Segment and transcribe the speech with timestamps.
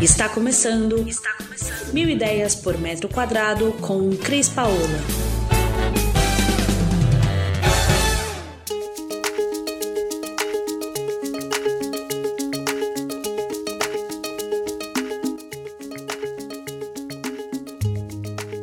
[0.00, 0.96] Está começando.
[1.08, 1.92] Está começando.
[1.92, 4.76] Mil ideias por metro quadrado com Cris Paola.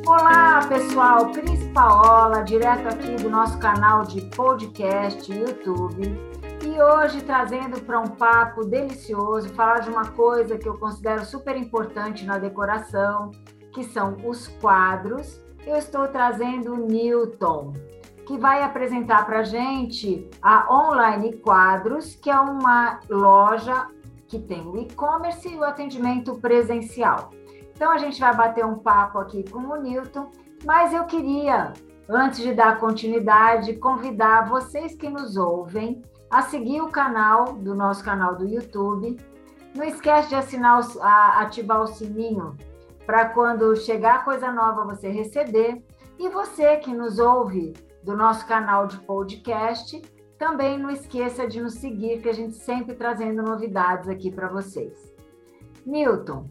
[0.07, 1.33] Olá, pessoal.
[1.33, 6.34] Cris Paola, direto aqui do nosso canal de podcast YouTube.
[6.75, 11.55] E hoje trazendo para um papo delicioso, falar de uma coisa que eu considero super
[11.55, 13.31] importante na decoração,
[13.71, 15.41] que são os quadros.
[15.65, 17.71] Eu estou trazendo o Newton,
[18.27, 23.87] que vai apresentar para gente a Online Quadros, que é uma loja
[24.27, 27.29] que tem o e-commerce e o atendimento presencial.
[27.73, 30.29] Então a gente vai bater um papo aqui com o Newton,
[30.65, 31.71] mas eu queria,
[32.09, 38.03] antes de dar continuidade, convidar vocês que nos ouvem a seguir o canal do nosso
[38.03, 39.17] canal do YouTube.
[39.75, 42.57] Não esquece de assinar, a, ativar o sininho
[43.05, 45.83] para quando chegar coisa nova você receber.
[46.17, 50.01] E você que nos ouve do nosso canal de podcast,
[50.37, 55.13] também não esqueça de nos seguir, que a gente sempre trazendo novidades aqui para vocês.
[55.85, 56.49] Milton,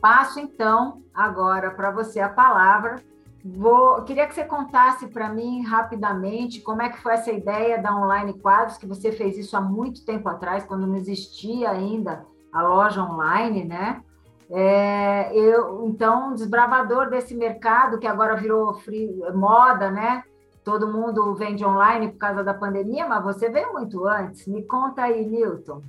[0.00, 2.96] passo então agora para você a palavra
[3.44, 7.96] Vou, queria que você contasse para mim rapidamente como é que foi essa ideia da
[7.96, 12.62] Online Quadros, que você fez isso há muito tempo atrás, quando não existia ainda a
[12.62, 14.02] loja online, né?
[14.50, 20.24] É, eu, então, desbravador desse mercado que agora virou free, moda, né?
[20.62, 24.46] Todo mundo vende online por causa da pandemia, mas você veio muito antes.
[24.46, 25.82] Me conta aí, Newton.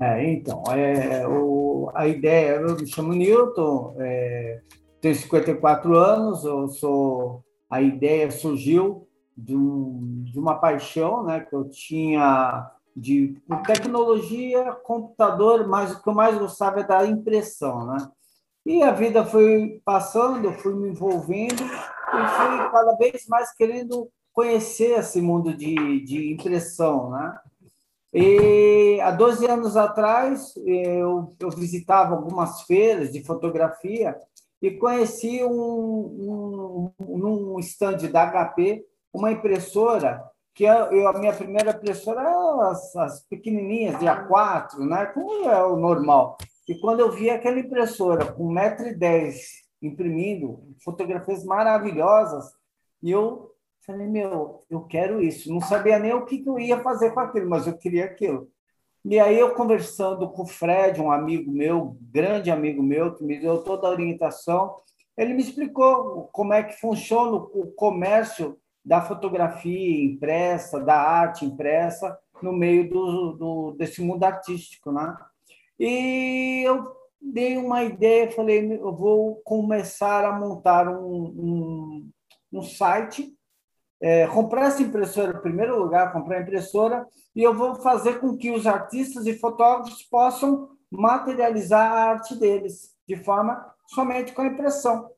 [0.00, 4.60] É, então, é, o, a ideia, eu me chamo Newton, é,
[5.00, 11.54] tenho 54 anos, eu sou a ideia surgiu de, um, de uma paixão, né, que
[11.54, 18.10] eu tinha de tecnologia, computador, mas o que eu mais gostava é da impressão, né?
[18.66, 24.10] E a vida foi passando, eu fui me envolvendo e fui cada vez mais querendo
[24.32, 27.38] conhecer esse mundo de, de impressão, né?
[28.12, 34.16] E há 12 anos atrás, eu, eu visitava algumas feiras de fotografia
[34.60, 40.22] e conheci um, um, num stand da HP uma impressora
[40.54, 45.06] que eu, a minha primeira impressora era as, as pequenininhas de A4, né?
[45.06, 46.36] Como é o normal.
[46.68, 49.34] E quando eu vi aquela impressora com 1,10m
[49.80, 52.52] imprimindo fotografias maravilhosas,
[53.00, 53.52] e eu
[53.86, 55.48] falei, meu, eu quero isso.
[55.52, 58.50] Não sabia nem o que, eu ia fazer com aquilo, mas eu queria aquilo.
[59.10, 63.40] E aí eu conversando com o Fred, um amigo meu, grande amigo meu, que me
[63.40, 64.76] deu toda a orientação,
[65.16, 72.18] ele me explicou como é que funciona o comércio da fotografia impressa, da arte impressa
[72.42, 75.16] no meio do, do desse mundo artístico, né?
[75.80, 82.10] E eu dei uma ideia, falei, eu vou começar a montar um, um,
[82.52, 83.34] um site
[84.00, 88.36] é, comprar essa impressora em primeiro lugar, comprar a impressora, e eu vou fazer com
[88.36, 94.46] que os artistas e fotógrafos possam materializar a arte deles de forma somente com a
[94.46, 95.10] impressão.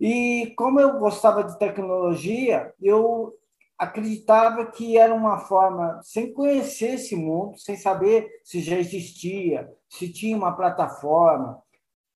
[0.00, 3.32] E como eu gostava de tecnologia, eu
[3.78, 10.12] acreditava que era uma forma, sem conhecer esse mundo, sem saber se já existia, se
[10.12, 11.60] tinha uma plataforma,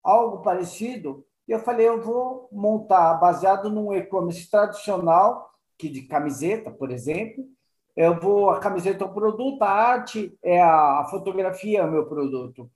[0.03, 6.91] algo parecido, eu falei, eu vou montar baseado num e-commerce tradicional que de camiseta, por
[6.91, 7.45] exemplo.
[7.97, 11.91] Eu vou a camiseta é o produto, a arte é a, a fotografia é o
[11.91, 12.71] meu produto.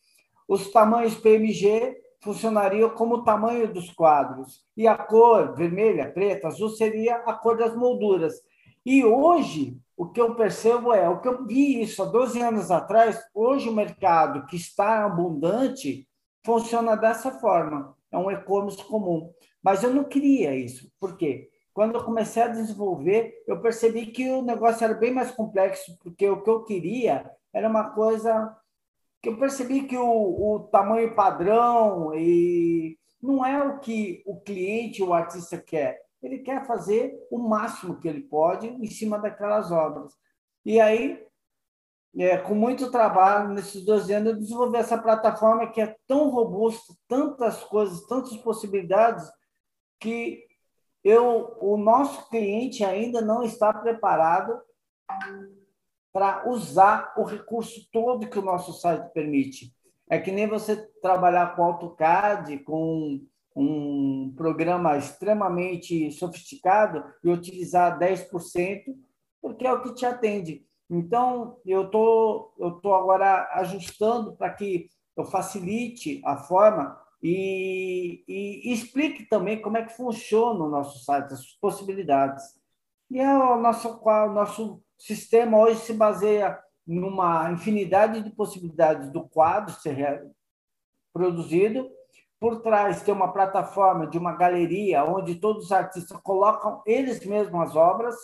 [0.48, 6.70] Os tamanhos PMG funcionariam como o tamanho dos quadros e a cor vermelha, preta, azul
[6.70, 8.34] seria a cor das molduras.
[8.84, 12.70] E hoje o que eu percebo é, o que eu vi isso há 12 anos
[12.72, 16.08] atrás, hoje o mercado que está abundante
[16.44, 17.96] funciona dessa forma.
[18.10, 19.32] É um e-commerce comum.
[19.62, 20.90] Mas eu não queria isso.
[20.98, 21.51] Por quê?
[21.72, 26.28] Quando eu comecei a desenvolver, eu percebi que o negócio era bem mais complexo, porque
[26.28, 28.56] o que eu queria era uma coisa
[29.22, 35.02] que eu percebi que o, o tamanho padrão e não é o que o cliente,
[35.02, 36.02] o artista quer.
[36.20, 40.12] Ele quer fazer o máximo que ele pode em cima daquelas obras.
[40.64, 41.24] E aí,
[42.16, 46.92] é, com muito trabalho, nesses 12 anos, eu desenvolvi essa plataforma que é tão robusta,
[47.08, 49.30] tantas coisas, tantas possibilidades,
[50.00, 50.44] que
[51.04, 54.60] eu, o nosso cliente ainda não está preparado
[56.12, 59.74] para usar o recurso todo que o nosso site permite.
[60.08, 63.20] É que nem você trabalhar com AutoCAD, com
[63.56, 68.94] um programa extremamente sofisticado e utilizar 10%,
[69.40, 70.64] porque é o que te atende.
[70.88, 78.72] Então, eu tô, estou tô agora ajustando para que eu facilite a forma e, e,
[78.72, 82.42] explique também como é que funciona o nosso site, as possibilidades.
[83.08, 89.28] E é o nosso, o nosso sistema hoje se baseia numa infinidade de possibilidades do
[89.28, 90.26] quadro ser
[91.12, 91.88] produzido.
[92.40, 97.68] Por trás tem uma plataforma de uma galeria onde todos os artistas colocam eles mesmos
[97.68, 98.16] as obras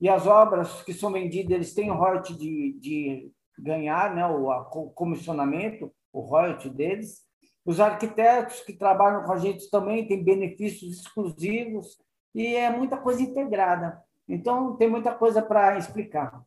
[0.00, 4.90] e as obras que são vendidas eles têm o royalty de, de ganhar, né, o
[4.94, 7.30] comissionamento, o royalty deles.
[7.64, 11.98] Os arquitetos que trabalham com a gente também têm benefícios exclusivos
[12.34, 14.02] e é muita coisa integrada.
[14.28, 16.42] Então, tem muita coisa para explicar.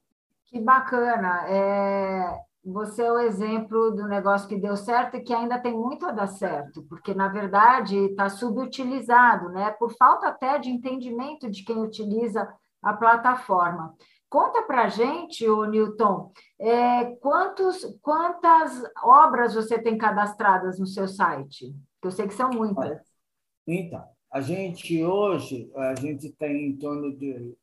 [0.46, 1.48] Que bacana.
[1.48, 6.06] É, você é o exemplo do negócio que deu certo e que ainda tem muito
[6.06, 9.72] a dar certo, porque, na verdade, está subutilizado, né?
[9.72, 12.52] por falta até de entendimento de quem utiliza
[12.82, 13.94] a plataforma.
[14.30, 21.08] Conta para a gente, o Newton, é, quantos, quantas obras você tem cadastradas no seu
[21.08, 21.74] site?
[22.04, 23.00] Eu sei que são muitas.
[23.68, 27.56] Então, a gente hoje, a gente tem em torno de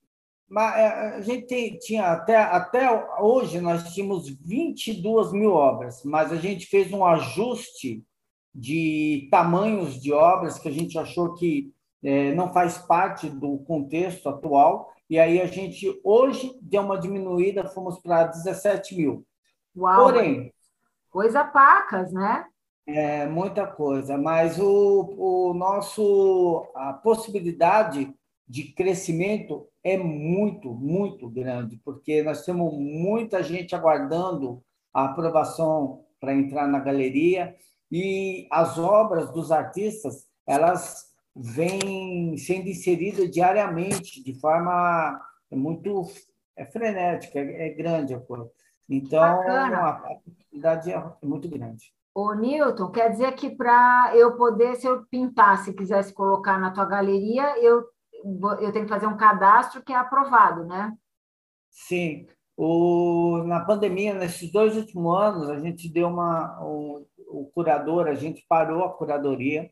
[0.55, 2.87] é, a gente tem, tinha até, até
[3.21, 8.05] hoje nós tínhamos 22 mil obras, mas a gente fez um ajuste
[8.55, 11.73] de tamanhos de obras que a gente achou que
[12.05, 17.69] é, não faz parte do contexto atual, e aí a gente hoje deu uma diminuída,
[17.69, 19.27] fomos para 17 mil.
[19.77, 20.05] Uau!
[20.05, 20.55] Porém.
[21.11, 22.47] Coisa pacas, né?
[22.87, 28.11] É muita coisa, mas o, o nosso a possibilidade
[28.49, 34.65] de crescimento é muito, muito grande, porque nós temos muita gente aguardando
[34.95, 37.55] a aprovação para entrar na galeria
[37.91, 45.21] e as obras dos artistas, elas vêm sendo inseridas diariamente, de forma
[45.51, 46.05] muito
[46.57, 48.51] é frenética, é, é grande a coisa.
[48.89, 49.89] Então, Bacana.
[49.89, 51.93] a possibilidade é muito grande.
[52.15, 56.85] Ô, Newton, quer dizer que para eu poder, se eu pintar, quisesse colocar na tua
[56.85, 57.85] galeria, eu
[58.61, 60.97] eu tenho que fazer um cadastro que é aprovado, né?
[61.71, 62.27] Sim.
[62.57, 66.63] O, na pandemia, nesses dois últimos anos, a gente deu uma.
[66.63, 69.71] O, o curador, a gente parou a curadoria,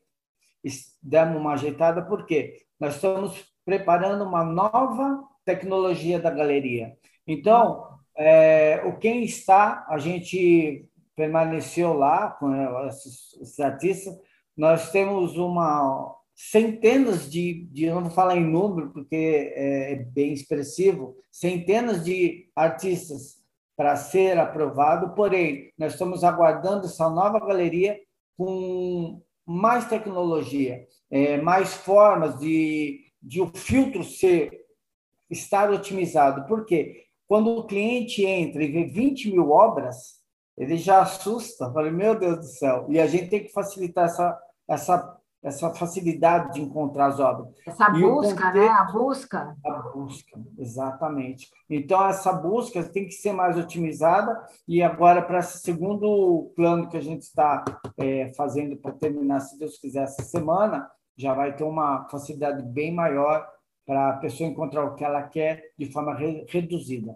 [1.02, 6.96] demos uma ajeitada, porque nós estamos preparando uma nova tecnologia da galeria.
[7.26, 7.86] Então,
[8.16, 10.86] é, o quem está, a gente
[11.16, 12.52] permaneceu lá com
[12.86, 14.18] esses, artistas,
[14.56, 20.32] nós temos uma, centenas de, de, não vou falar em número porque é, é bem
[20.32, 23.40] expressivo, centenas de artistas
[23.76, 27.98] para ser aprovado, porém, nós estamos aguardando essa nova galeria
[28.36, 34.50] com mais tecnologia, é, mais formas de, de o filtro ser
[35.28, 36.46] estar otimizado.
[36.46, 37.06] Por quê?
[37.26, 40.20] Quando o cliente entra e vê 20 mil obras,
[40.56, 44.38] ele já assusta, fala, meu Deus do céu, e a gente tem que facilitar essa,
[44.68, 47.48] essa essa facilidade de encontrar as obras.
[47.66, 48.68] Essa e busca, contexto, né?
[48.68, 49.56] A busca.
[49.64, 51.50] A busca, exatamente.
[51.68, 54.38] Então, essa busca tem que ser mais otimizada,
[54.68, 57.64] e agora, para esse segundo plano que a gente está
[57.98, 62.94] é, fazendo para terminar, se Deus quiser, essa semana, já vai ter uma facilidade bem
[62.94, 63.46] maior
[63.86, 67.14] para a pessoa encontrar o que ela quer de forma re reduzida.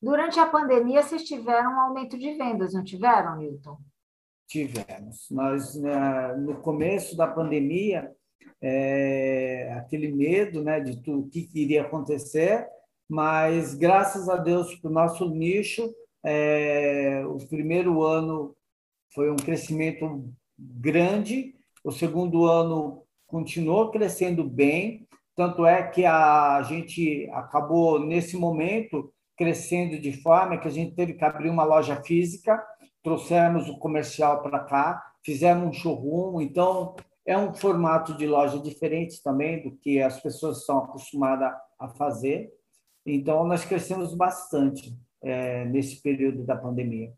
[0.00, 3.78] Durante a pandemia, vocês tiveram um aumento de vendas, não tiveram, Newton?
[4.48, 5.28] Tivemos.
[5.30, 8.10] Nós, né, no começo da pandemia,
[8.60, 12.66] é, aquele medo né, de tudo o que iria acontecer,
[13.08, 18.56] mas graças a Deus, para o nosso nicho, é, o primeiro ano
[19.14, 20.24] foi um crescimento
[20.58, 29.12] grande, o segundo ano continuou crescendo bem, tanto é que a gente acabou, nesse momento,
[29.36, 32.60] crescendo de forma que a gente teve que abrir uma loja física,
[33.08, 39.22] trouxemos o comercial para cá, fizemos um showroom, então é um formato de loja diferente
[39.22, 42.52] também do que as pessoas estão acostumadas a fazer.
[43.06, 47.10] Então, nós crescemos bastante é, nesse período da pandemia.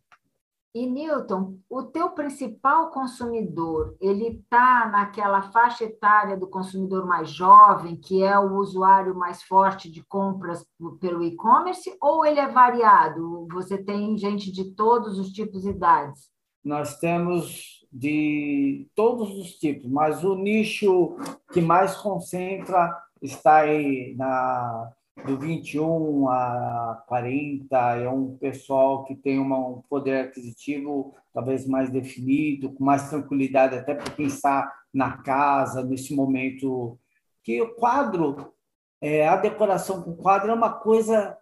[0.73, 7.97] E Newton, o teu principal consumidor, ele está naquela faixa etária do consumidor mais jovem,
[7.97, 10.65] que é o usuário mais forte de compras
[11.01, 13.49] pelo e-commerce, ou ele é variado?
[13.51, 16.31] Você tem gente de todos os tipos e idades?
[16.65, 21.17] Nós temos de todos os tipos, mas o nicho
[21.53, 24.93] que mais concentra está aí na
[25.27, 31.91] do 21 a 40 é um pessoal que tem uma, um poder aquisitivo talvez mais
[31.91, 36.99] definido, com mais tranquilidade, até para está na casa, nesse momento.
[37.43, 38.53] Que o quadro,
[39.01, 41.37] é, a decoração com quadro é uma coisa.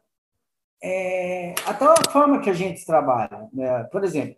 [0.82, 3.48] É, até a forma que a gente trabalha.
[3.52, 3.84] Né?
[3.84, 4.36] Por exemplo,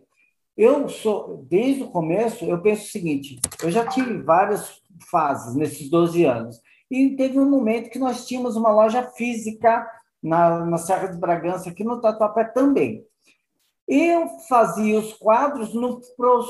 [0.57, 5.89] Eu sou, desde o começo, eu penso o seguinte: eu já tive várias fases nesses
[5.89, 6.59] 12 anos.
[6.91, 9.89] E teve um momento que nós tínhamos uma loja física
[10.21, 13.07] na, na Serra de Bragança, aqui no Tatuapé também.
[13.87, 16.01] Eu fazia os quadros no,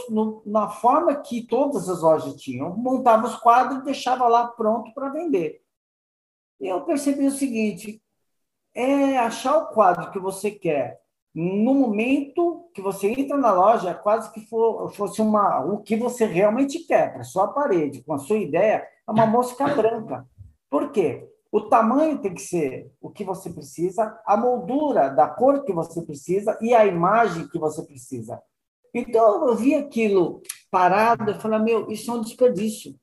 [0.09, 2.75] no, na forma que todas as lojas tinham.
[2.75, 5.61] Montava os quadros e deixava lá pronto para vender.
[6.59, 8.01] Eu percebi o seguinte:
[8.73, 11.01] é achar o quadro que você quer
[11.33, 16.25] no momento que você entra na loja, quase que for, fosse uma, o que você
[16.25, 20.25] realmente quer para sua parede, com a sua ideia, é uma mosca branca.
[20.69, 21.27] Por quê?
[21.51, 26.01] O tamanho tem que ser o que você precisa, a moldura da cor que você
[26.01, 28.41] precisa e a imagem que você precisa.
[28.93, 32.95] Então, eu vi aquilo parado e falei, meu, isso é um desperdício.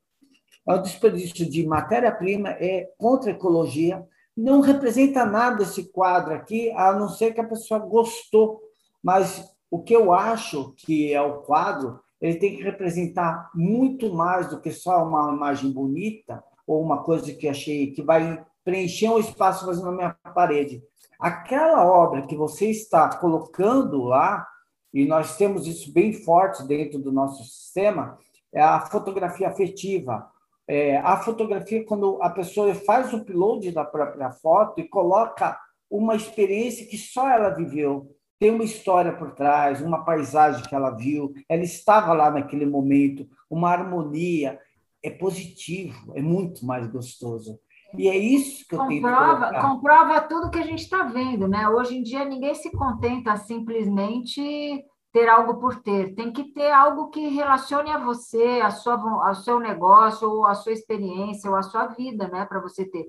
[0.67, 4.03] É um desperdício de matéria-prima, é contra a ecologia,
[4.37, 8.61] não representa nada esse quadro aqui, a não ser que a pessoa gostou.
[9.03, 14.49] Mas o que eu acho que é o quadro, ele tem que representar muito mais
[14.49, 19.19] do que só uma imagem bonita ou uma coisa que achei que vai preencher um
[19.19, 20.83] espaço fazendo na minha parede.
[21.19, 24.47] Aquela obra que você está colocando lá,
[24.93, 28.19] e nós temos isso bem forte dentro do nosso sistema,
[28.53, 30.29] é a fotografia afetiva,
[30.67, 35.59] é, a fotografia, quando a pessoa faz o upload da própria foto e coloca
[35.91, 40.91] uma experiência que só ela viveu, tem uma história por trás, uma paisagem que ela
[40.91, 44.59] viu, ela estava lá naquele momento, uma harmonia,
[45.03, 47.59] é positivo, é muito mais gostoso.
[47.97, 51.69] E é isso que eu comprova, tenho Comprova tudo que a gente está vendo, né?
[51.69, 57.09] Hoje em dia ninguém se contenta simplesmente ter algo por ter, tem que ter algo
[57.09, 58.95] que relacione a você, a sua,
[59.27, 63.07] ao seu negócio, ou a sua experiência, ou a sua vida, né, para você ter.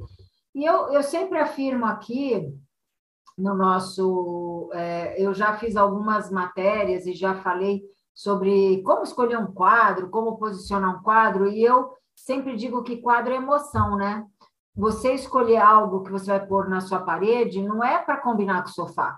[0.55, 2.41] E eu, eu sempre afirmo aqui,
[3.39, 4.69] no nosso.
[4.73, 7.81] É, eu já fiz algumas matérias e já falei
[8.13, 13.33] sobre como escolher um quadro, como posicionar um quadro, e eu sempre digo que quadro
[13.33, 14.25] é emoção, né?
[14.75, 18.69] Você escolher algo que você vai pôr na sua parede não é para combinar com
[18.69, 19.17] o sofá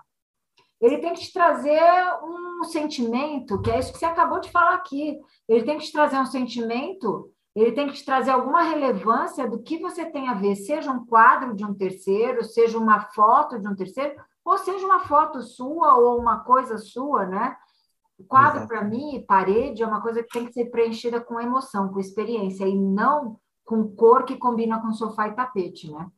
[0.82, 1.80] ele tem que te trazer
[2.24, 5.16] um sentimento, que é isso que você acabou de falar aqui.
[5.48, 9.62] Ele tem que te trazer um sentimento, ele tem que te trazer alguma relevância do
[9.62, 13.68] que você tem a ver, seja um quadro de um terceiro, seja uma foto de
[13.68, 17.56] um terceiro, ou seja uma foto sua ou uma coisa sua, né?
[18.18, 21.92] O quadro, para mim, parede, é uma coisa que tem que ser preenchida com emoção,
[21.92, 26.08] com experiência, e não com cor que combina com sofá e tapete, né?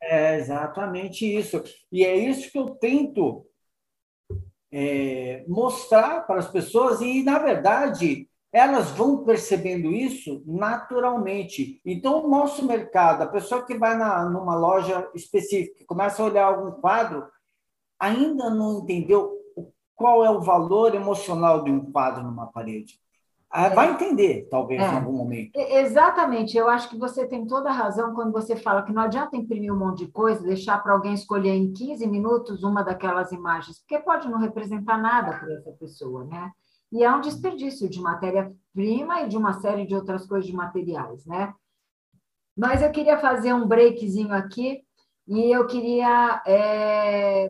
[0.00, 1.62] É exatamente isso.
[1.90, 3.44] E é isso que eu tento
[4.70, 11.80] é, mostrar para as pessoas e, na verdade, elas vão percebendo isso naturalmente.
[11.84, 16.46] Então, o nosso mercado, a pessoa que vai na, numa loja específica, começa a olhar
[16.46, 17.26] algum quadro,
[17.98, 19.36] ainda não entendeu
[19.94, 23.00] qual é o valor emocional de um quadro numa parede.
[23.50, 24.84] Ah, vai entender, talvez, é.
[24.84, 25.50] em algum momento.
[25.56, 26.56] Exatamente.
[26.56, 29.72] Eu acho que você tem toda a razão quando você fala que não adianta imprimir
[29.72, 33.98] um monte de coisa, deixar para alguém escolher em 15 minutos uma daquelas imagens, porque
[34.00, 36.52] pode não representar nada para essa pessoa, né?
[36.90, 41.24] E é um desperdício de matéria-prima e de uma série de outras coisas de materiais,
[41.26, 41.54] né?
[42.56, 44.82] Mas eu queria fazer um breakzinho aqui
[45.26, 47.48] e eu queria, é,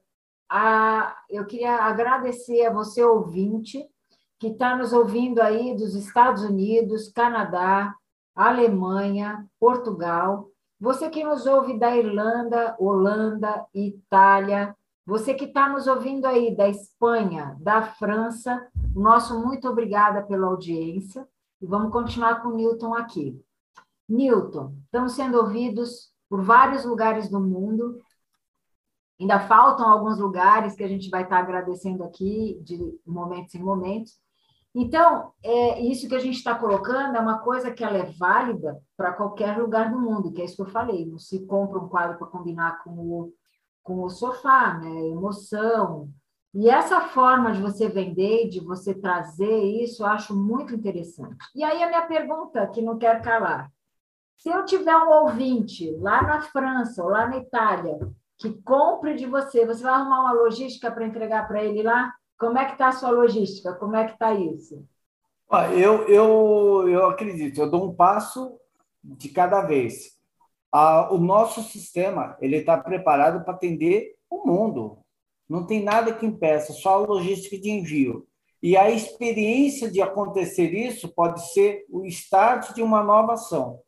[0.50, 3.88] a, eu queria agradecer a você, ouvinte,
[4.38, 7.94] que está nos ouvindo aí dos Estados Unidos, Canadá,
[8.34, 16.26] Alemanha, Portugal, você que nos ouve da Irlanda, Holanda, Itália, você que está nos ouvindo
[16.26, 18.64] aí da Espanha, da França,
[18.98, 21.26] nosso muito obrigada pela audiência
[21.60, 23.40] e vamos continuar com o Newton aqui.
[24.08, 28.00] Newton, estamos sendo ouvidos por vários lugares do mundo.
[29.20, 34.18] Ainda faltam alguns lugares que a gente vai estar agradecendo aqui de momentos em momentos,
[34.74, 38.80] então, é, isso que a gente está colocando é uma coisa que ela é válida
[38.96, 41.04] para qualquer lugar do mundo, que é isso que eu falei.
[41.06, 43.32] Não se compra um quadro para combinar com o,
[43.82, 45.08] com o sofá, né?
[45.08, 46.10] Emoção.
[46.54, 51.36] E essa forma de você vender, de você trazer isso, eu acho muito interessante.
[51.54, 53.70] E aí a minha pergunta, que não quer calar.
[54.38, 57.98] Se eu tiver um ouvinte lá na França ou lá na Itália
[58.38, 62.14] que compre de você, você vai arrumar uma logística para entregar para ele lá?
[62.38, 63.74] Como é que está a sua logística?
[63.74, 64.86] Como é que está isso?
[65.76, 68.58] Eu, eu, eu acredito, eu dou um passo
[69.02, 70.16] de cada vez.
[71.10, 74.98] o nosso sistema ele está preparado para atender o mundo.
[75.48, 78.26] Não tem nada que impeça, só a logística de envio.
[78.62, 83.80] E a experiência de acontecer isso pode ser o start de uma nova ação.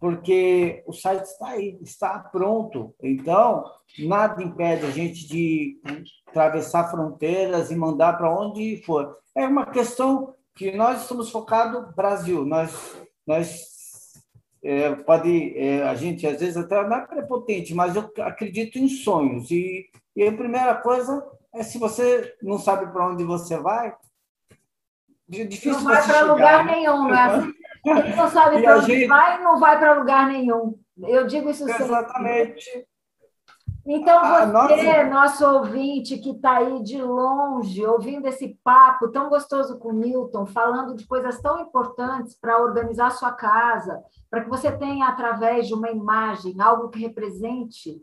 [0.00, 2.94] porque o site está aí, está pronto.
[3.02, 3.64] Então,
[3.98, 5.78] nada impede a gente de
[6.26, 9.14] atravessar fronteiras e mandar para onde for.
[9.34, 12.46] É uma questão que nós estamos focados Brasil.
[12.46, 13.79] Nós, nós
[14.62, 18.88] é, pode é, a gente às vezes até não é prepotente, mas eu acredito em
[18.88, 19.50] sonhos.
[19.50, 23.94] E, e a primeira coisa é se você não sabe para onde você vai,
[25.28, 26.72] difícil não vai para lugar né?
[26.72, 27.52] nenhum, não é assim?
[27.82, 29.06] Quem não sabe para onde gente...
[29.06, 30.78] vai, não vai para lugar nenhum.
[31.02, 32.54] Eu digo isso sempre.
[33.86, 35.04] Então, você, nossa...
[35.04, 40.46] nosso ouvinte que está aí de longe, ouvindo esse papo tão gostoso com o Milton,
[40.46, 45.74] falando de coisas tão importantes para organizar sua casa, para que você tenha, através de
[45.74, 48.00] uma imagem, algo que represente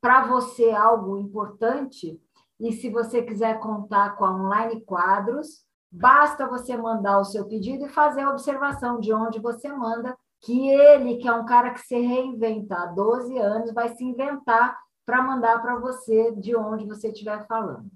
[0.00, 2.20] para você algo importante,
[2.60, 7.86] e se você quiser contar com a Online Quadros, Basta você mandar o seu pedido
[7.86, 11.80] e fazer a observação de onde você manda, que ele, que é um cara que
[11.80, 14.76] se reinventa há 12 anos, vai se inventar
[15.08, 17.90] para mandar para você de onde você estiver falando.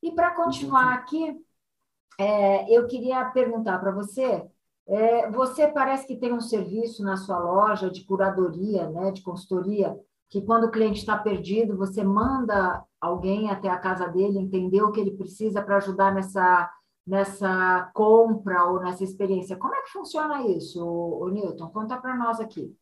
[0.00, 1.36] E para continuar aqui,
[2.16, 4.48] é, eu queria perguntar para você:
[4.86, 9.98] é, você parece que tem um serviço na sua loja de curadoria, né, de consultoria,
[10.30, 14.92] que quando o cliente está perdido, você manda alguém até a casa dele entender o
[14.92, 16.70] que ele precisa para ajudar nessa
[17.04, 19.56] nessa compra ou nessa experiência.
[19.56, 21.68] Como é que funciona isso, o Newton?
[21.70, 22.72] Conta para nós aqui.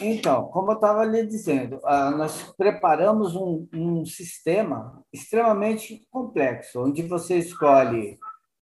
[0.00, 7.02] Então, como eu estava lhe dizendo, ah, nós preparamos um, um sistema extremamente complexo, onde
[7.02, 8.18] você escolhe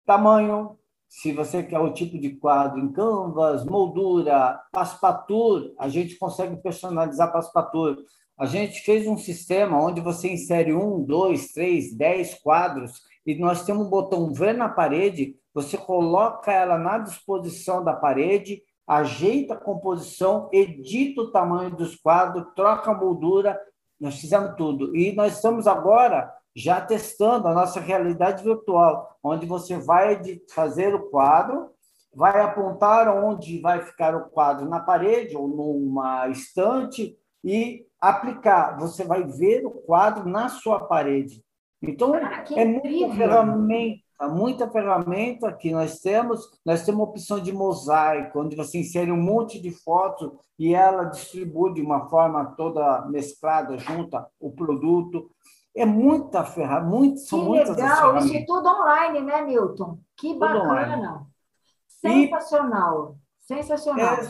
[0.05, 0.77] tamanho,
[1.09, 7.31] se você quer o tipo de quadro em canvas, moldura, passepartout, a gente consegue personalizar
[7.31, 8.01] passepartout.
[8.37, 13.65] A gente fez um sistema onde você insere um, dois, três, dez quadros e nós
[13.65, 19.59] temos um botão ver na parede, você coloca ela na disposição da parede, ajeita a
[19.59, 23.59] composição, edita o tamanho dos quadros, troca a moldura,
[23.99, 24.95] nós fizemos tudo.
[24.95, 31.09] E nós estamos agora já testando a nossa realidade virtual, onde você vai fazer o
[31.09, 31.69] quadro,
[32.15, 38.77] vai apontar onde vai ficar o quadro na parede ou numa estante e aplicar.
[38.79, 41.43] Você vai ver o quadro na sua parede.
[41.79, 46.49] Então, ah, é muita ferramenta, muita ferramenta que nós temos.
[46.65, 51.03] Nós temos a opção de mosaico, onde você insere um monte de fotos e ela
[51.03, 55.29] distribui de uma forma toda mesclada, junta o produto.
[55.75, 59.99] É muita ferramenta, muito, são que muitas legal, isso é tudo online, né, Milton?
[60.15, 61.27] Que bacana.
[61.87, 64.15] Sensacional, e, sensacional.
[64.15, 64.29] É,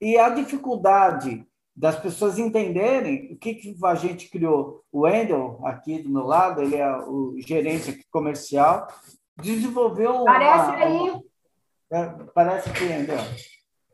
[0.00, 4.84] e a dificuldade das pessoas entenderem o que, que a gente criou.
[4.92, 8.86] O Wendel, aqui do meu lado, ele é o gerente comercial,
[9.36, 10.24] desenvolveu.
[10.24, 11.22] Parece uma, aí.
[11.90, 12.04] É,
[12.34, 13.18] parece que Wendel.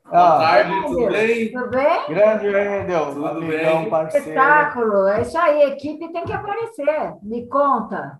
[0.04, 1.52] Boa ah, tarde, tudo bem?
[1.52, 2.06] Tudo bem?
[2.08, 3.90] Grande Wendel, tudo amigão, bem?
[3.90, 4.26] parceiro.
[4.26, 7.14] Espetáculo, é isso aí, a equipe tem que aparecer.
[7.22, 8.18] Me conta.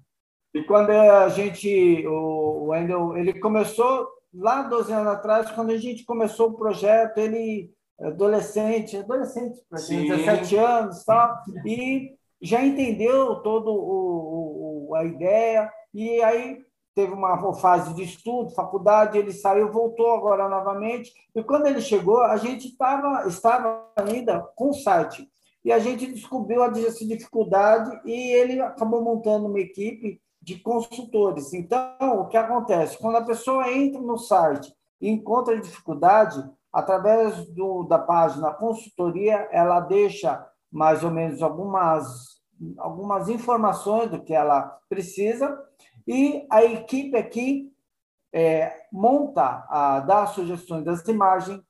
[0.55, 6.05] E quando a gente, o Wendel, ele começou lá 12 anos atrás, quando a gente
[6.05, 14.95] começou o projeto, ele adolescente, adolescente, 17 anos tal, e já entendeu todo o, o,
[14.95, 21.13] a ideia, e aí teve uma fase de estudo, faculdade, ele saiu, voltou agora novamente,
[21.35, 25.29] e quando ele chegou, a gente tava, estava ainda com o site,
[25.65, 31.53] e a gente descobriu essa dificuldade e ele acabou montando uma equipe de consultores.
[31.53, 32.97] Então, o que acontece?
[32.97, 39.81] Quando a pessoa entra no site e encontra dificuldade, através do, da página consultoria, ela
[39.81, 42.41] deixa mais ou menos algumas,
[42.79, 45.59] algumas informações do que ela precisa
[46.07, 47.73] e a equipe aqui
[48.33, 51.61] é, monta, a, dá sugestões das imagens,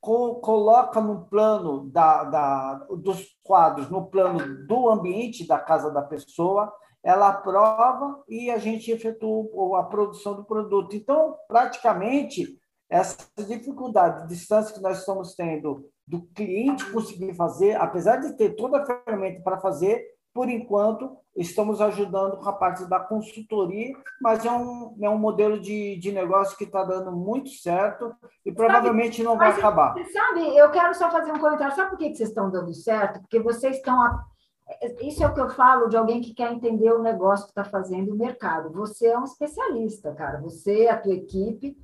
[0.00, 6.02] co, coloca no plano da, da, dos quadros, no plano do ambiente da casa da
[6.02, 10.94] pessoa, ela aprova e a gente efetua a produção do produto.
[10.94, 18.16] Então, praticamente, essa dificuldade de distância que nós estamos tendo do cliente conseguir fazer, apesar
[18.16, 23.00] de ter toda a ferramenta para fazer, por enquanto, estamos ajudando com a parte da
[23.00, 28.14] consultoria, mas é um, é um modelo de, de negócio que está dando muito certo
[28.46, 29.94] e provavelmente sabe, não vai acabar.
[30.12, 31.74] Sabe, eu quero só fazer um comentário.
[31.74, 33.20] Sabe por que, que vocês estão dando certo?
[33.20, 34.00] Porque vocês estão.
[34.00, 34.24] A...
[35.00, 37.64] Isso é o que eu falo de alguém que quer entender o negócio que está
[37.64, 38.70] fazendo o mercado.
[38.72, 40.40] Você é um especialista, cara.
[40.40, 41.76] Você, a tua equipe,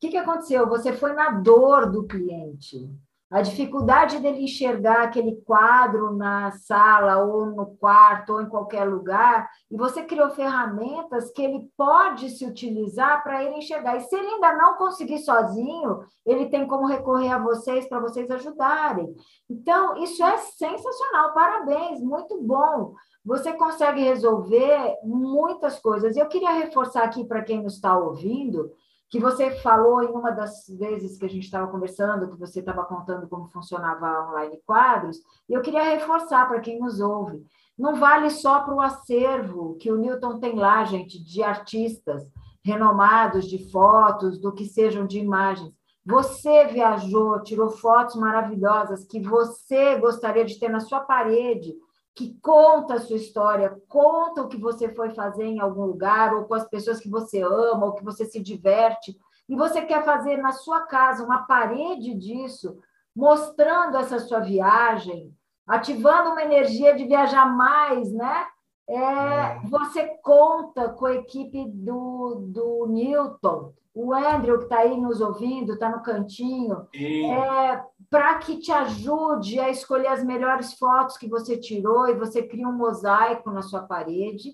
[0.00, 0.66] que, que aconteceu?
[0.68, 2.90] Você foi na dor do cliente.
[3.30, 9.48] a dificuldade dele enxergar aquele quadro na sala ou no quarto ou em qualquer lugar,
[9.70, 13.96] e você criou ferramentas que ele pode se utilizar para ele enxergar.
[13.96, 18.28] E se ele ainda não conseguir sozinho, ele tem como recorrer a vocês para vocês
[18.32, 19.14] ajudarem.
[19.48, 22.94] Então, isso é sensacional, parabéns, muito bom.
[23.24, 26.16] Você consegue resolver muitas coisas.
[26.16, 28.72] Eu queria reforçar aqui para quem nos está ouvindo
[29.10, 32.84] que você falou em uma das vezes que a gente estava conversando, que você estava
[32.84, 35.18] contando como funcionava online quadros,
[35.48, 37.44] e eu queria reforçar para quem nos ouve.
[37.76, 42.24] Não vale só para o acervo que o Newton tem lá, gente, de artistas
[42.64, 45.74] renomados, de fotos, do que sejam de imagens.
[46.06, 51.74] Você viajou, tirou fotos maravilhosas que você gostaria de ter na sua parede,
[52.14, 56.44] que conta a sua história, conta o que você foi fazer em algum lugar, ou
[56.44, 59.16] com as pessoas que você ama, ou que você se diverte,
[59.48, 62.78] e você quer fazer na sua casa uma parede disso,
[63.14, 65.34] mostrando essa sua viagem,
[65.66, 68.46] ativando uma energia de viajar mais, né?
[68.88, 69.60] É, é.
[69.68, 75.72] Você conta com a equipe do, do Newton, o Andrew, que está aí nos ouvindo,
[75.72, 81.56] está no cantinho, é, para que te ajude a escolher as melhores fotos que você
[81.56, 84.52] tirou e você cria um mosaico na sua parede.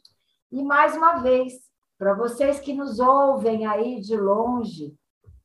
[0.53, 1.55] E mais uma vez,
[1.99, 4.95] para vocês que nos ouvem aí de longe,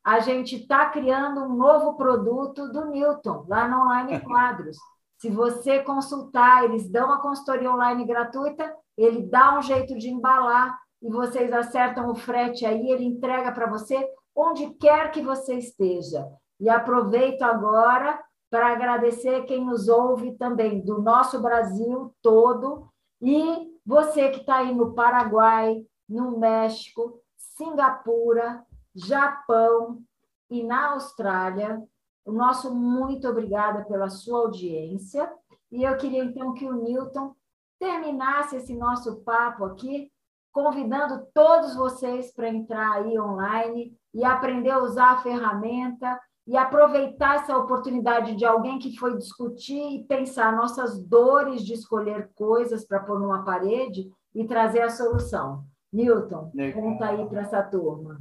[0.04, 4.78] a gente está criando um novo produto do Newton, lá no Online Quadros.
[5.18, 10.78] Se você consultar, eles dão a consultoria online gratuita, ele dá um jeito de embalar
[11.02, 16.28] e vocês acertam o frete aí, ele entrega para você onde quer que você esteja.
[16.62, 22.88] E aproveito agora para agradecer quem nos ouve também do nosso Brasil todo
[23.20, 30.04] e você que está aí no Paraguai, no México, Singapura, Japão
[30.52, 31.82] e na Austrália.
[32.24, 35.34] O nosso muito obrigada pela sua audiência.
[35.72, 37.34] E eu queria então que o Newton
[37.80, 40.12] terminasse esse nosso papo aqui
[40.52, 47.38] convidando todos vocês para entrar aí online e aprender a usar a ferramenta e aproveitar
[47.38, 53.00] essa oportunidade de alguém que foi discutir e pensar nossas dores de escolher coisas para
[53.00, 55.64] pôr numa parede e trazer a solução.
[55.92, 56.82] Newton, Legal.
[56.82, 58.20] conta aí para essa turma.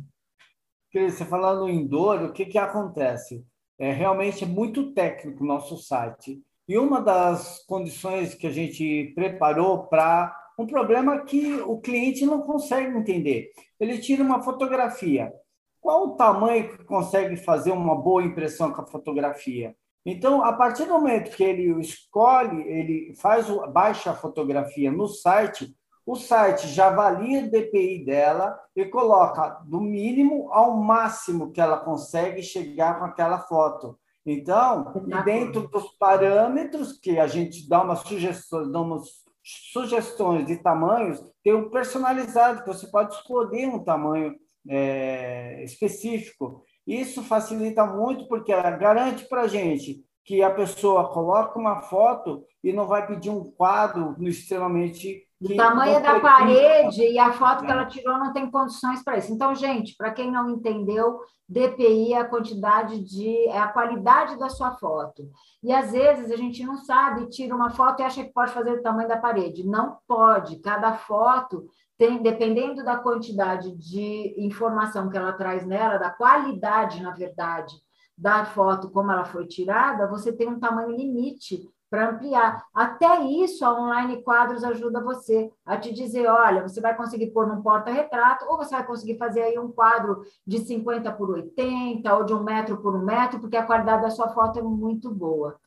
[0.92, 3.46] Você falando em dor, o que, que acontece?
[3.78, 6.42] É realmente muito técnico o nosso site.
[6.68, 12.42] E uma das condições que a gente preparou para um problema que o cliente não
[12.42, 13.50] consegue entender.
[13.78, 15.32] Ele tira uma fotografia.
[15.80, 19.74] Qual o tamanho que consegue fazer uma boa impressão com a fotografia?
[20.04, 25.06] Então, a partir do momento que ele escolhe, ele faz o, baixa a fotografia no
[25.06, 25.74] site,
[26.06, 31.78] o site já avalia o DPI dela e coloca do mínimo ao máximo que ela
[31.78, 33.98] consegue chegar com aquela foto.
[34.24, 34.92] Então,
[35.24, 39.24] dentro dos parâmetros que a gente dá uma sugestão, damos
[39.72, 44.34] sugestões de tamanhos, tem um personalizado, que você pode escolher um tamanho
[44.68, 46.64] é, específico.
[46.86, 52.72] Isso facilita muito, porque garante para a gente que a pessoa coloca uma foto e
[52.72, 57.86] não vai pedir um quadro extremamente o tamanho da parede e a foto que ela
[57.86, 59.32] tirou não tem condições para isso.
[59.32, 61.18] Então, gente, para quem não entendeu,
[61.48, 65.30] DPI é a quantidade de é a qualidade da sua foto.
[65.62, 68.72] E às vezes a gente não sabe, tira uma foto e acha que pode fazer
[68.72, 69.66] o tamanho da parede.
[69.66, 70.60] Não pode.
[70.60, 71.66] Cada foto
[72.00, 77.76] tem, dependendo da quantidade de informação que ela traz nela, da qualidade, na verdade,
[78.16, 82.64] da foto como ela foi tirada, você tem um tamanho limite para ampliar.
[82.72, 87.46] Até isso, a Online Quadros ajuda você a te dizer, olha, você vai conseguir pôr
[87.46, 92.24] num porta-retrato, ou você vai conseguir fazer aí um quadro de 50 por 80, ou
[92.24, 95.60] de um metro por um metro, porque a qualidade da sua foto é muito boa.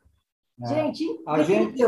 [0.64, 0.68] É.
[0.68, 1.80] Gente, a gente,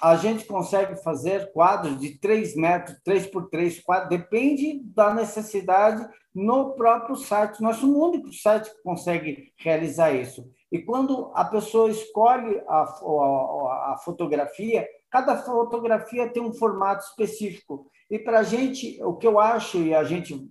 [0.00, 6.08] a gente consegue fazer quadros de 3 metros, 3 por 3, 4, depende da necessidade
[6.34, 7.60] no próprio site.
[7.60, 10.48] Nós somos o único site que consegue realizar isso.
[10.70, 17.90] E quando a pessoa escolhe a, a, a fotografia, cada fotografia tem um formato específico.
[18.10, 20.48] E para a gente, o que eu acho, e a gente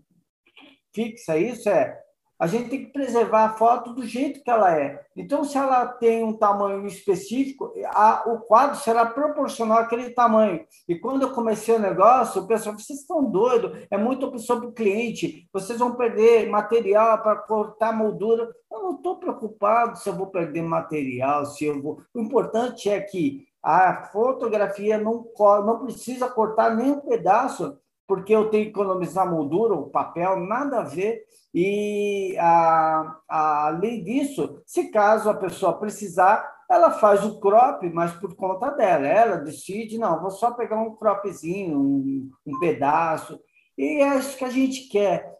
[0.93, 1.97] fixa isso, é
[2.39, 5.03] a gente tem que preservar a foto do jeito que ela é.
[5.15, 10.63] Então, se ela tem um tamanho específico, a, o quadro será proporcional àquele tamanho.
[10.87, 14.71] E quando eu comecei o negócio, o pessoal vocês estão doidos, é muita opção o
[14.71, 18.49] cliente, vocês vão perder material para cortar moldura.
[18.71, 22.01] Eu não estou preocupado se eu vou perder material, se eu vou.
[22.13, 25.25] O importante é que a fotografia não,
[25.65, 30.79] não precisa cortar nem um pedaço porque eu tenho que economizar moldura, o papel, nada
[30.79, 31.23] a ver.
[31.53, 38.13] E, a, a, além disso, se caso a pessoa precisar, ela faz o crop, mas
[38.13, 39.05] por conta dela.
[39.05, 43.39] Ela decide, não, vou só pegar um cropzinho, um, um pedaço.
[43.77, 45.35] E é isso que a gente quer,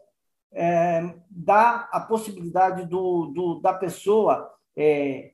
[0.52, 5.32] é, dar a possibilidade do, do da pessoa é,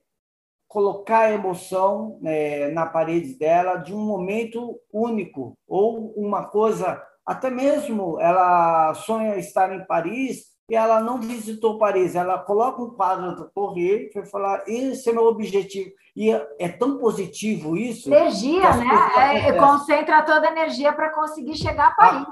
[0.67, 7.49] colocar a emoção é, na parede dela de um momento único, ou uma coisa, até
[7.49, 13.35] mesmo ela sonha estar em Paris e ela não visitou Paris, ela coloca um quadro
[13.35, 15.91] da Torre e vai falar, esse é meu objetivo.
[16.15, 18.11] E é, é tão positivo isso.
[18.11, 19.47] Energia, né?
[19.47, 22.27] É, concentra toda a energia para conseguir chegar a Paris.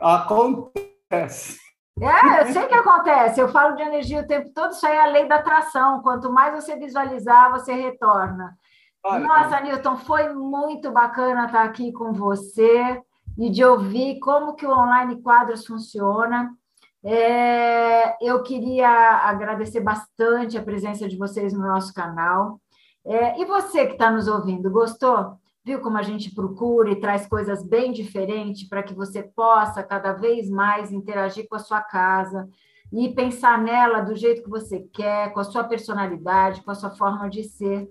[0.00, 1.58] Acontece.
[2.00, 3.40] É, eu sei que acontece.
[3.40, 6.02] Eu falo de energia o tempo todo, isso aí é a lei da atração.
[6.02, 8.54] Quanto mais você visualizar, você retorna.
[9.04, 13.00] Olha, Nossa, Newton, foi muito bacana estar aqui com você
[13.38, 16.50] e de ouvir como que o online quadros funciona.
[17.02, 22.60] É, eu queria agradecer bastante a presença de vocês no nosso canal.
[23.04, 25.38] É, e você que está nos ouvindo, gostou?
[25.64, 30.12] Viu como a gente procura e traz coisas bem diferentes para que você possa cada
[30.12, 32.48] vez mais interagir com a sua casa
[32.92, 36.90] e pensar nela do jeito que você quer, com a sua personalidade, com a sua
[36.90, 37.88] forma de ser.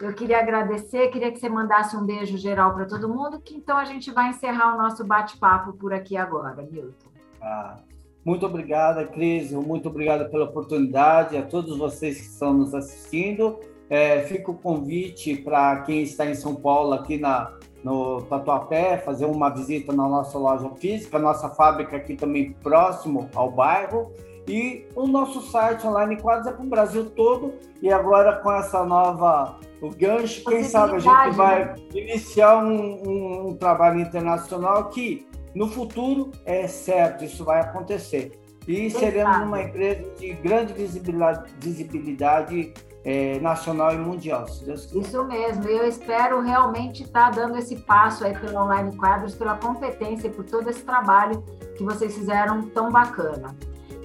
[0.00, 3.76] Eu queria agradecer, queria que você mandasse um beijo geral para todo mundo, que então
[3.76, 7.08] a gente vai encerrar o nosso bate-papo por aqui agora, Milton.
[7.40, 7.76] Ah,
[8.24, 9.52] muito obrigada, Cris.
[9.52, 13.60] Muito obrigado pela oportunidade, a todos vocês que estão nos assistindo.
[13.88, 17.52] É, fica o convite para quem está em São Paulo, aqui na,
[17.82, 23.50] no Tatuapé, fazer uma visita na nossa loja física, nossa fábrica aqui também próximo ao
[23.50, 24.10] bairro.
[24.46, 27.54] E o nosso site online quadros é para o Brasil todo.
[27.80, 31.74] E agora com essa nova o gancho, quem sabe a gente vai né?
[31.94, 38.32] iniciar um, um, um trabalho internacional que no futuro, é certo, isso vai acontecer.
[38.66, 44.46] E seremos uma empresa de grande visibilidade, visibilidade é, nacional e mundial.
[44.46, 49.56] Isso mesmo, eu espero realmente estar tá dando esse passo aí pelo Online Quadros, pela
[49.56, 51.44] competência e por todo esse trabalho
[51.76, 53.54] que vocês fizeram tão bacana.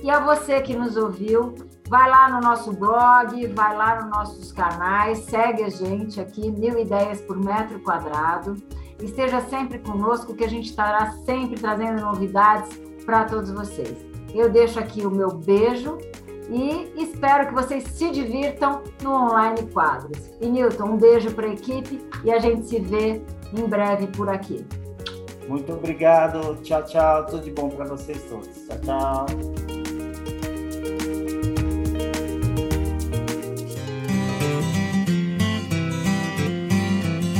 [0.01, 1.55] E a você que nos ouviu,
[1.87, 6.79] vai lá no nosso blog, vai lá nos nossos canais, segue a gente aqui, Mil
[6.79, 8.55] Ideias por Metro Quadrado.
[9.01, 13.97] Esteja sempre conosco, que a gente estará sempre trazendo novidades para todos vocês.
[14.33, 15.97] Eu deixo aqui o meu beijo
[16.49, 20.29] e espero que vocês se divirtam no Online Quadros.
[20.39, 23.21] E Newton, um beijo para a equipe e a gente se vê
[23.53, 24.65] em breve por aqui.
[25.47, 26.57] Muito obrigado.
[26.61, 27.25] Tchau, tchau.
[27.25, 28.47] Tudo de bom para vocês todos.
[28.67, 29.58] Tchau, tchau.